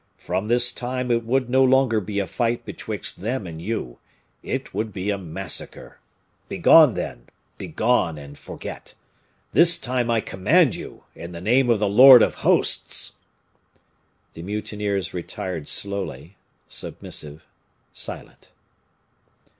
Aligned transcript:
"From 0.17 0.47
this 0.47 0.71
time 0.71 1.11
it 1.11 1.23
would 1.25 1.47
no 1.47 1.63
longer 1.63 2.01
be 2.01 2.17
a 2.17 2.25
fight 2.25 2.65
betwixt 2.65 3.21
them 3.21 3.45
and 3.45 3.61
you 3.61 3.99
it 4.41 4.73
would 4.73 4.91
be 4.91 5.11
a 5.11 5.17
massacre. 5.19 5.99
Begone, 6.49 6.95
then, 6.95 7.27
begone, 7.59 8.17
and 8.17 8.35
forget; 8.35 8.95
this 9.51 9.77
time 9.77 10.09
I 10.09 10.19
command 10.19 10.73
you, 10.75 11.03
in 11.13 11.33
the 11.33 11.39
name 11.39 11.69
of 11.69 11.77
the 11.77 11.87
Lord 11.87 12.23
of 12.23 12.33
Hosts!" 12.43 13.17
The 14.33 14.41
mutineers 14.41 15.13
retired 15.13 15.67
slowly, 15.67 16.35
submissive, 16.67 17.45
silent. 17.93 18.51